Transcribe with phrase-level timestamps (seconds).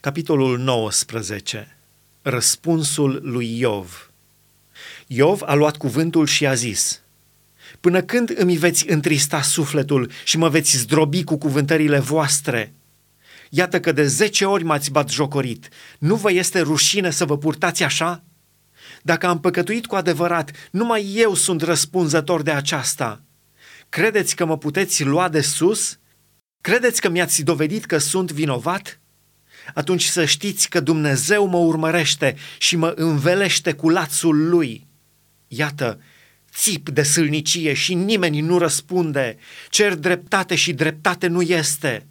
[0.00, 1.78] Capitolul 19.
[2.22, 4.10] Răspunsul lui Iov.
[5.06, 7.02] Iov a luat cuvântul și a zis,
[7.80, 12.72] Până când îmi veți întrista sufletul și mă veți zdrobi cu cuvântările voastre?
[13.50, 15.68] Iată că de zece ori m-ați bat jocorit.
[15.98, 18.22] Nu vă este rușine să vă purtați așa?
[19.02, 23.22] Dacă am păcătuit cu adevărat, numai eu sunt răspunzător de aceasta.
[23.88, 25.98] Credeți că mă puteți lua de sus?
[26.60, 29.00] Credeți că mi-ați dovedit că sunt vinovat?
[29.74, 34.86] Atunci să știți că Dumnezeu mă urmărește și mă învelește cu lațul lui.
[35.48, 36.00] Iată,
[36.54, 39.36] țip de sâlnicie și nimeni nu răspunde,
[39.68, 42.06] cer dreptate și dreptate nu este.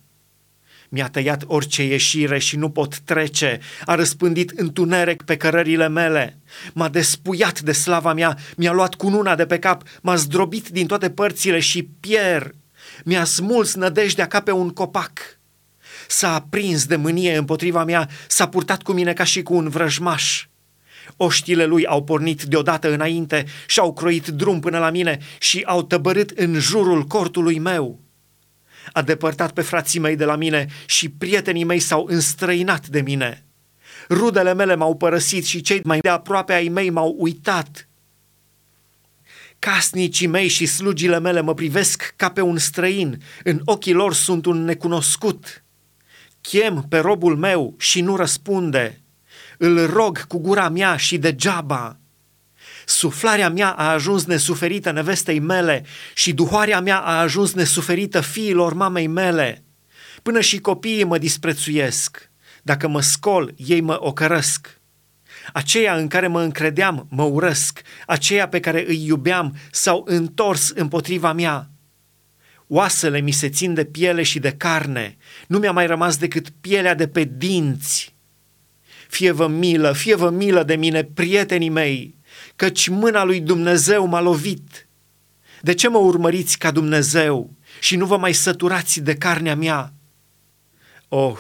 [0.90, 6.38] Mi-a tăiat orice ieșire și nu pot trece, a răspândit întuneric pe cărările mele,
[6.74, 11.10] m-a despuiat de slava mea, mi-a luat cununa de pe cap, m-a zdrobit din toate
[11.10, 12.52] părțile și pier,
[13.04, 15.37] mi-a smuls nădejdea ca pe un copac.
[16.08, 20.46] S-a aprins de mânie împotriva mea, s-a purtat cu mine ca și cu un vrăjmaș.
[21.18, 25.84] Oștile lui au pornit deodată înainte și au croit drum până la mine și au
[25.84, 28.00] tăbărât în jurul cortului meu.
[28.92, 33.46] A depărtat pe frații mei de la mine și prietenii mei s-au înstrăinat de mine.
[34.10, 37.88] Rudele mele m-au părăsit și cei mai de aproape ai mei m-au uitat.
[39.60, 44.46] Casnicii mei și slugile mele mă privesc ca pe un străin, în ochii lor sunt
[44.46, 45.64] un necunoscut.
[46.42, 49.02] Chem pe robul meu și nu răspunde
[49.58, 52.00] îl rog cu gura mea și degeaba.
[52.86, 59.08] Suflarea mea a ajuns nesuferită nevestei mele și duhoarea mea a ajuns nesuferită fiilor mamei
[59.08, 59.64] mele.
[60.22, 62.30] Până și copiii mă disprețuiesc.
[62.62, 64.80] Dacă mă scol, ei mă ocărăsc.
[65.54, 71.34] Aceia în care mă încredeam mă urăsc, aceia pe care îi iubeam s-au întors împotriva
[71.34, 71.70] mea.
[72.68, 76.96] Oasele mi se țin de piele și de carne, nu mi-a mai rămas decât pielea
[76.96, 78.16] de pe dinți
[79.08, 82.18] fie vă milă, fie vă milă de mine, prietenii mei,
[82.56, 84.88] căci mâna lui Dumnezeu m-a lovit.
[85.62, 89.94] De ce mă urmăriți ca Dumnezeu și nu vă mai săturați de carnea mea?
[91.08, 91.38] Oh,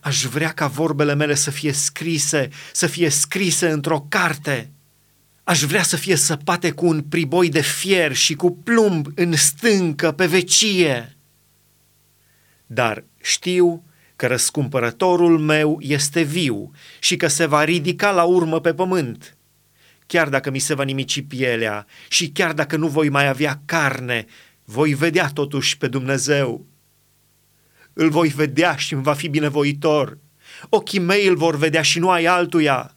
[0.00, 4.72] aș vrea ca vorbele mele să fie scrise, să fie scrise într-o carte.
[5.44, 10.12] Aș vrea să fie săpate cu un priboi de fier și cu plumb în stâncă
[10.12, 11.16] pe vecie.
[12.66, 13.84] Dar știu
[14.16, 19.36] că răscumpărătorul meu este viu și că se va ridica la urmă pe pământ.
[20.06, 24.26] Chiar dacă mi se va nimici pielea și chiar dacă nu voi mai avea carne,
[24.64, 26.66] voi vedea totuși pe Dumnezeu.
[27.92, 30.18] Îl voi vedea și îmi va fi binevoitor.
[30.68, 32.96] Ochii mei îl vor vedea și nu ai altuia.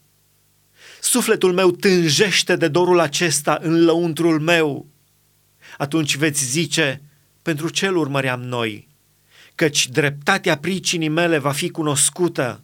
[1.06, 4.88] Sufletul meu tânjește de dorul acesta în lăuntrul meu.
[5.78, 7.02] Atunci veți zice,
[7.42, 8.88] pentru ce îl urmăream noi?
[9.56, 12.64] căci dreptatea pricinii mele va fi cunoscută.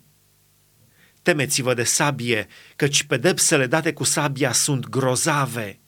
[1.21, 5.79] Temeți-vă de sabie, căci pedepsele date cu sabia sunt grozave.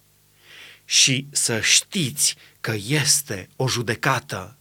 [0.86, 4.58] Și să știți că este o judecată.